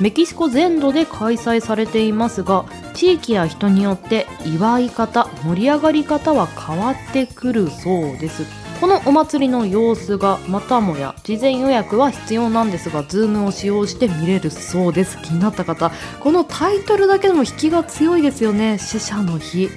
[0.00, 2.64] メキシコ全土で開催されていますが
[2.94, 8.44] 地域や人によって祝い方盛り上がり方は変わってくるそうです。
[8.80, 15.16] このお祭りの様子がまたもや事前予約は必要なんですが Zoom を使用して見れるそうです。
[15.22, 18.78] 気になった方このタイトルだけでも引きが強いですよね。
[18.78, 19.70] 死者の日。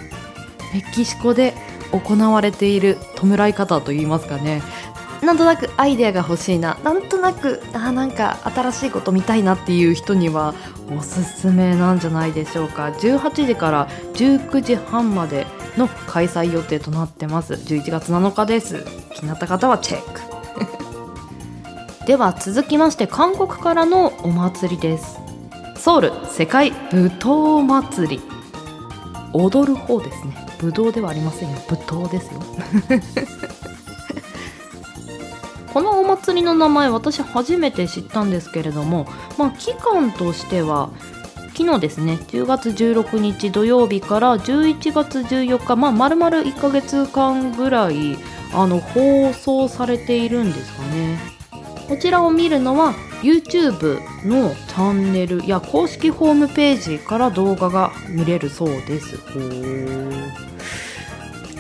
[0.74, 1.54] メキシコで
[1.92, 4.62] 行われている弔い方といいますかね。
[5.22, 6.78] なんとなくアイデアが欲しいな。
[6.84, 10.54] なんとなくあなんか新しいこと見たいなっていう人には
[10.96, 12.88] おすすめなんじゃないでしょうか。
[12.88, 15.48] 18時から19時半まで
[15.78, 17.54] の開催予定となってます。
[17.54, 18.86] 11月7日です。
[19.14, 20.22] 気になった方はチェック。
[22.06, 25.20] では続きまして韓国からのお祭りです。
[25.78, 28.08] ソウル世界舞踏祭。
[28.18, 28.38] り
[29.34, 30.36] 踊る方ですね。
[30.60, 31.58] ぶどうではありませんよ。
[31.68, 32.42] ぶどうですよ。
[35.78, 39.08] このお祭りの名前私初めて知ったんですけれども
[39.38, 40.90] まあ期間としては
[41.56, 48.18] 昨日ですね10月16日土曜日から11月14日まあ丸々1ヶ月間ぐらい
[48.56, 51.20] あの放送されているんですかね。
[51.88, 59.16] こちらを見るのは YouTube のチャンネルや公式ホームページから動画が見れるそうです。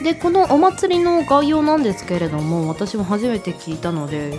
[0.03, 4.37] でこのお祭りの概要なんですけれども私も初めて聞いたので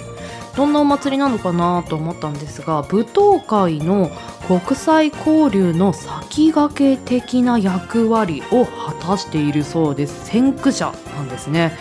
[0.57, 4.11] どんなお祭りなのかなと思ったんですが舞踏会の
[4.47, 10.27] 国際交流の先駆け的な役割を果たしているそうです。
[10.27, 11.77] 先駆者なんですね。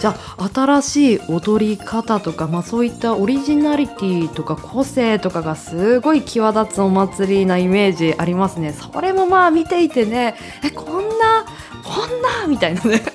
[0.00, 8.72] じゃあ新しい踊り方とか、まあ、そういったオリジナリティとか個性とかがすごい際立つお祭りなイメージありますね。
[8.72, 11.44] それもまあ見ていてねえこんな
[11.84, 13.02] こんなみたいなね。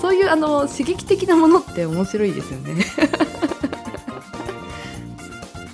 [0.00, 2.82] そういうあの刺激的なものって面白いですよね。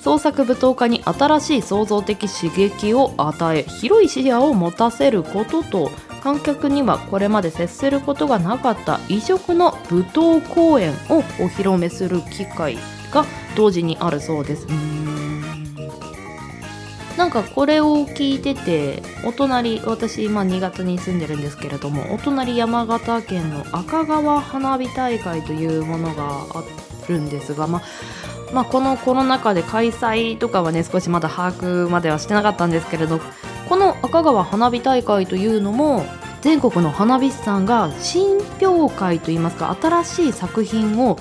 [0.03, 12.77] 創作舞踏家に新しい創造的刺激を与え広い視野を持たせることと観客にはこれまで接することがなかった異色の舞踏公演をお披露目する機会
[13.11, 13.25] が
[13.57, 14.67] 同時にあるそうです。
[17.17, 26.65] なんかこれを聞いててお隣私今新潟に住んでるんですけれどもお隣山形県の赤川花火大会というものがあ
[27.09, 27.83] るんですがまあ
[28.55, 33.21] まあ、このコロナ禍で開催とかはね少しまだ把握まではしてなかったんですけれど
[33.71, 36.05] この赤川花火大会というのも
[36.41, 41.17] 全国の花火師さんが新評会といいますか新しい作品を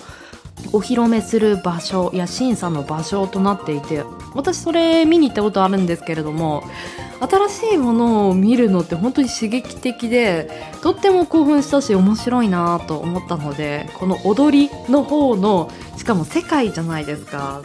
[0.73, 6.63] お披露目する場所や審査の場所となっていて私それ見に行ったことあるんですけれども
[7.19, 10.49] 新しいものを見るのって本当に刺激的で
[10.81, 17.61] とっても興奮したし面白いなと思ったのでこの踊りの方のしかも世界じゃないですか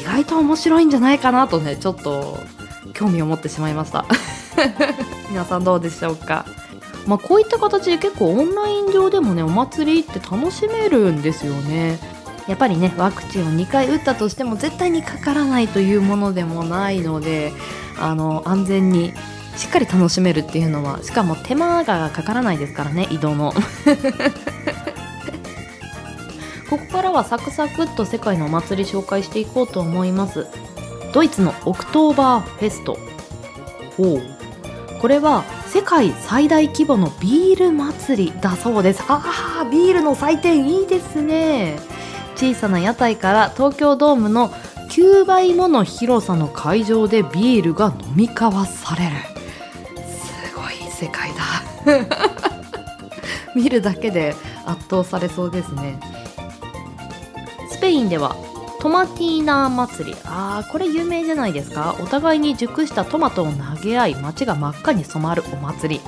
[0.00, 2.38] 意外と面白いんじゃないかなとねちょっと
[2.92, 4.04] 興味を持ってしまいました。
[5.30, 6.44] 皆さんどうでしょうか？
[7.06, 11.98] まあ、こういった形で結構オンライン上でもねお祭りって楽しめるんですよね。
[12.46, 17.52] やっぱりねワクチンを2回打ったとしても絶対にかからないというものでもないので
[17.98, 19.12] あの安全に
[19.56, 23.52] しっかり楽しめるっていうのはしかも手間がかからないですからね移動の。
[26.68, 30.46] ここからはサクサクっと世界のお祭り紹介していこうと思います。
[31.12, 32.96] ドイツのオクトーバーフェスト。
[33.96, 34.40] ほう。
[35.00, 39.02] これは世界最大規模のビール祭りだそうです。
[39.08, 41.78] ああビールの祭典いいですね。
[42.36, 44.50] 小さな屋台から東京ドームの
[44.90, 49.16] 9倍もの広さの会場でビールが飲み交わされる。
[50.06, 52.10] すごい世界だ。
[53.54, 54.34] 見るだけで
[54.66, 55.98] 圧倒されそうですね。
[57.70, 58.36] スペインでは
[58.80, 60.16] トマティーナ祭り。
[60.24, 61.96] あーこれ有名じゃないですか？
[62.00, 66.00] お互いに熟したトマトを投げ合い街が真っ赤に染まるお祭り。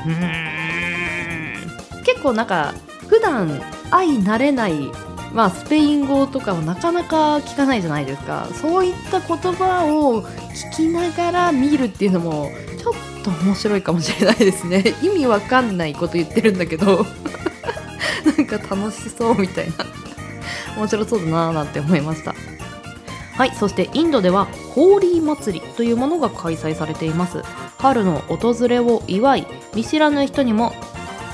[2.05, 2.73] 結構なんか
[3.09, 3.61] 普段
[3.91, 4.91] 相慣れない
[5.35, 8.49] まあスペイン語とかをなかなか聞かないじゃないですか。
[8.55, 12.51] そういった言葉を聞きながら見るっていうのも
[12.81, 14.95] ちょっと面白いかもしれないですね。
[15.03, 17.05] 意味わかんないこと言ってるんだけど。
[18.37, 19.85] なんか楽しそうみたいな。
[20.77, 22.35] 面白そうだなーなんて思いました
[23.35, 27.43] はいそしてインドではホーリー祭りというものが開催されています。
[27.79, 30.71] 春の訪れを祝い見知らぬ人にも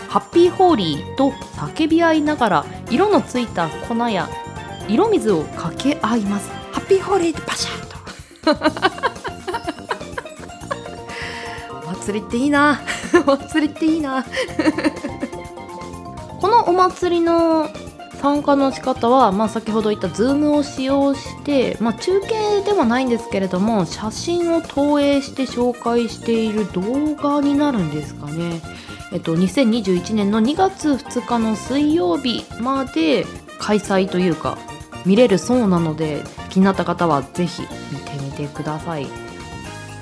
[0.09, 4.29] ハッピーホーリーと叫び合いながら色のついた粉や
[4.89, 6.51] 色水をかけ合います。
[6.73, 7.99] ハッピーホーリーってパシャッと。
[11.87, 12.81] お 祭りっていいな。
[13.27, 14.25] お 祭りっていいな。
[16.41, 17.69] このお祭りの
[18.21, 28.61] 参加の仕方は、まあ、先ほど言った Zoom を使用して、まあ、中継ではないんですけれども写真を投影して紹介している動画になるんですかね。
[29.11, 33.25] えっと、2021年の2月2日の水曜日まで
[33.59, 34.59] 開催というか
[35.07, 39.07] 見れるそうなので気になった方はぜひ見てみてください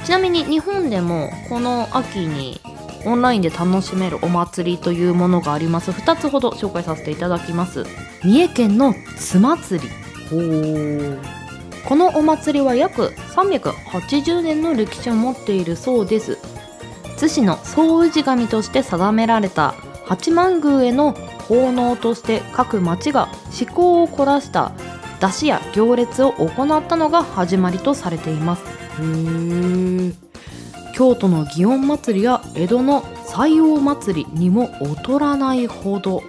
[0.04, 2.60] ちなみに日本でもこの秋に
[3.06, 5.92] オンラインで楽しめるお祭りというものがあります。
[5.92, 7.84] 2つほど紹介させていただきます。
[8.22, 9.88] 三重県の津祭り。
[10.28, 11.18] ほー
[11.86, 16.36] このお祭りは約380年の歴史を持っているそうです。
[17.16, 21.12] 津市の総氏神として定められた八幡宮への
[21.48, 23.28] 奉納として各町が
[23.58, 24.72] 思考を凝らした
[25.20, 28.64] 出汁や行列を行ったのが始まりとされています。
[28.98, 30.25] へー。
[30.96, 36.22] 京都の祇園祭や江戸の西王祭りにも劣らないほど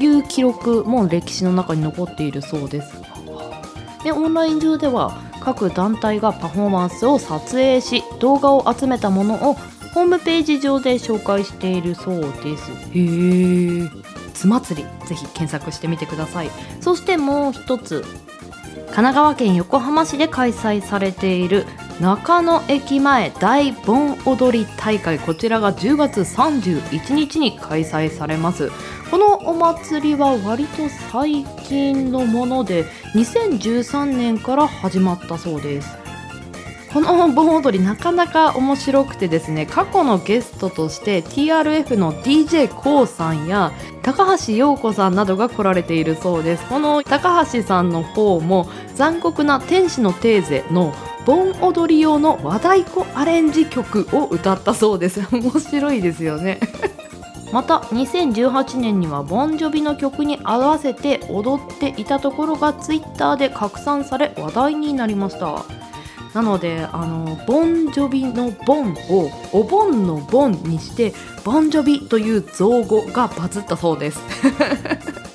[0.00, 2.92] いう記録も歴史の中に残っているそうです。
[4.02, 9.54] でオンライン上では各団体がパフォーマンスを撮影し動画を集めたものを
[9.94, 12.72] ホームページ上で紹介しているそうです。
[12.72, 13.88] へえ
[14.34, 16.50] つ祭りぜひ検索してみてください。
[16.80, 18.04] そしてもう一つ
[18.94, 21.66] 神奈川県横浜市で開催されている
[22.00, 28.70] 中野駅前大盆踊り大会こちらが10月31日に開催されます。
[29.10, 32.84] このお祭りは割と最近のもので
[33.16, 36.04] 2013年から始まったそうです。
[36.92, 43.72] この盆踊りなかなか面白くてですね過去のゲストとして TRF の d j k o さんや
[44.02, 46.64] 高橋洋子さんなどが来られているそうです。
[46.68, 50.94] この高橋さんの方も残酷な天使のテーゼの
[51.26, 55.26] 盆踊り用の和太鼓アレンジ曲を歌ったそうです。
[55.32, 56.60] 面白いですよね。
[57.52, 65.64] また2018年にはボンジョビの曲に合わせて踊っていたところがツイッターで拡散され話題になりました。
[66.34, 71.14] なのであのボンジョビのボンをお盆のボンにして
[71.44, 74.20] ボンジョビという造語がバズったそうです。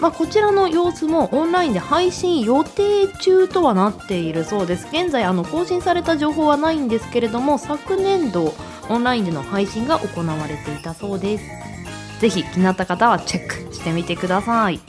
[0.00, 4.86] まあ、こちらの様子もオンラインで配信予定中とはなっているそうです。
[4.92, 8.54] 現在あの更新された情報はないんですけれども昨年度
[8.88, 11.44] オンラインでの配信が行われていたそうです。
[12.20, 14.80] ぜひ気になった方はチェックしてみてください。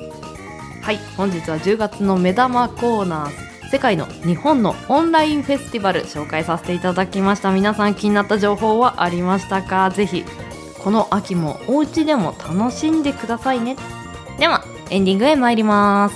[0.82, 7.52] はい本日は10月の目玉コーナー世界の日本のオンラインフェスティバル紹介させていただきました。
[7.52, 9.90] 皆さん気になった情報はありましたか？
[9.92, 10.24] ぜひ
[10.84, 13.76] この秋もお家でも楽しんでくださいね。
[14.40, 16.16] ではエンディングへ参ります。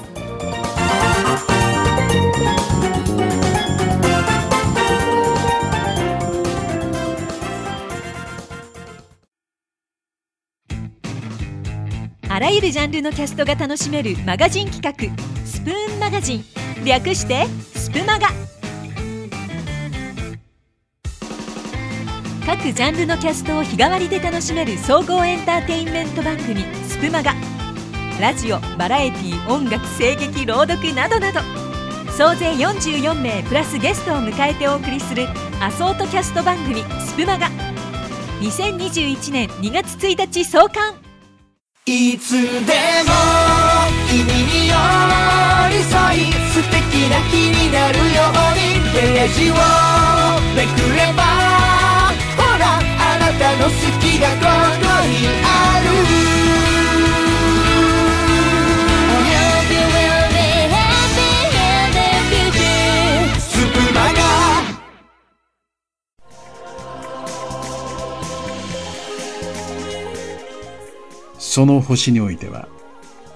[12.29, 14.91] あらゆるジャンルのキャストが楽しめるマガジン企画
[15.45, 16.43] スプーンマガジン。
[16.83, 17.45] 略して
[17.75, 18.29] スプマガ。
[22.45, 27.52] 各ジャンルのキャストを日替わりで楽しめる総合エンターテインメント番組スプマガ。
[28.19, 31.39] ラジオバラエティ音楽声劇朗読などなど。
[32.15, 35.27] 総勢44名プラスゲストを迎えてお送りする
[35.59, 37.49] アソートキャスト番組スプマガ。
[38.41, 40.93] 2021年2月1日創刊。
[41.85, 43.11] いつでも
[44.07, 49.53] 君に寄り添い素敵な日になるようにページを
[50.55, 51.23] めくれば
[52.37, 54.45] ほらあなたの好きがこ
[54.79, 56.42] こにある。
[71.53, 72.67] その星においては、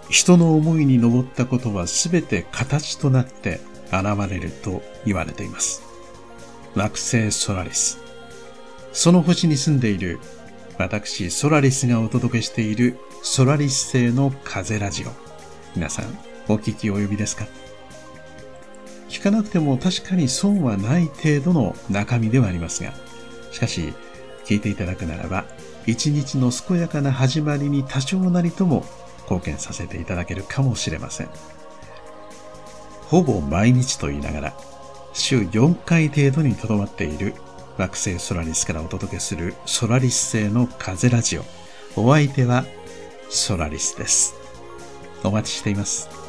[0.10, 5.84] 人の思いに登ったことはすべて形となって現れると言われています。
[6.74, 8.00] 惑星ソラリス。
[8.92, 10.18] その星に住んでいる
[10.80, 15.10] 私ソラリスがお届けしているソラリス星の風ラジオ。
[15.76, 16.06] 皆さん
[16.48, 17.46] お聞き及びですか？
[19.10, 22.94] 聞かなくても確かに損はない程度の中身ではありますが、
[23.52, 23.94] しかし
[24.44, 25.46] 聞いていただくならば
[25.88, 28.84] 一日の健やかな始まりに多少なりとも
[29.22, 31.30] 貢献させていただけるかもしれません。
[33.06, 34.58] ほぼ毎日と言いながら、
[35.14, 37.34] 週4回程度にとどまっている
[37.78, 41.46] 惑星ソラリスからお届けするソラリス星の風ラジオ。
[41.96, 42.66] お相手は
[43.30, 44.36] ソラリスです。
[45.24, 46.27] お待ちしています。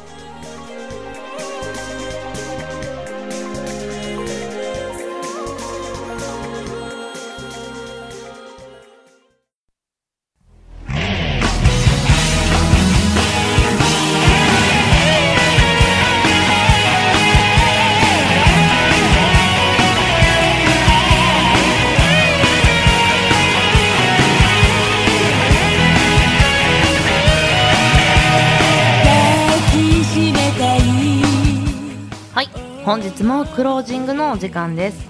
[33.89, 35.09] もクロージングのお時間です。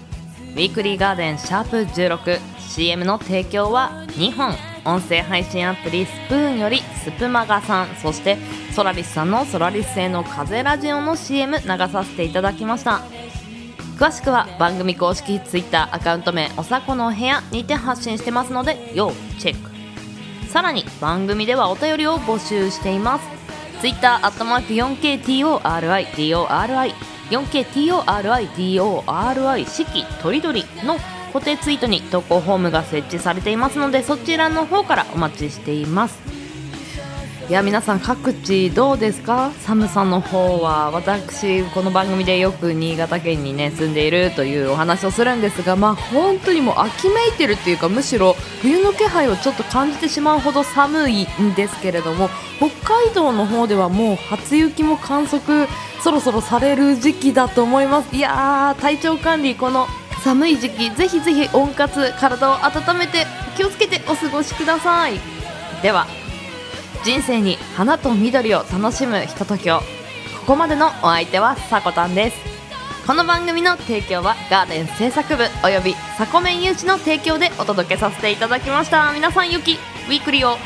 [0.53, 4.55] ウィークリーガーデンシャープ 16CM の提供は2本
[4.85, 8.37] 音声配信アプリスプーンよりスプマガさんそして
[8.73, 13.01] ソラリスさんのソラリス製の風ラジオの CM 流させていただきました。
[13.97, 19.69] 詳しくは番組公式 Twitter アカウント名おさこのお部屋にて発信してますので要チェック。
[20.47, 23.27] さらに番組ではお便りを募集しています。
[23.81, 28.75] Twitter アットマーク 4KTORIDORI 4KTORIDORI
[29.65, 30.97] 四季とりどりの
[31.33, 36.38] 固定ツイートに投稿フォームが設置されていますのでそちらの方からお待ちしています。
[37.49, 39.51] いや皆さん各地どうですか？
[39.61, 52.69] 寒さの方は私この番組でよく新潟県にね住んでいるというお話をするんですがまあ本当にもう秋めいてるっていうかむしろ冬の気配をちょっと感じてしまうほど寒いんですけれども北
[53.07, 55.67] 海道の方ではもう初雪も観測
[56.03, 58.15] そろそろされる時期だと思います。
[58.15, 59.87] いやー体調管理この
[60.23, 63.25] 寒い時期ぜひぜひ温活体を温めて
[63.57, 65.19] 気をつけてお過ごしください。
[65.81, 66.05] では
[67.03, 69.79] 人生に花と緑を楽しむひとときを。
[69.79, 72.37] ここまでのお相手はさこたんです。
[73.07, 79.11] この番組の提供はガーデン製作部およびサコメン有志の提供でお届けさせていただきました。
[79.13, 80.57] 皆さんよきウィークリーを。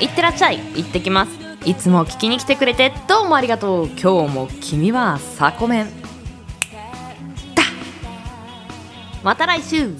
[0.00, 0.58] いってらっしゃい。
[0.76, 1.43] 行ってきます。
[1.66, 3.86] いつも聞きに来てくれてどうもありがとう。
[3.86, 5.86] 今日も君はサコメン
[7.54, 7.62] だ
[9.22, 9.94] また来週。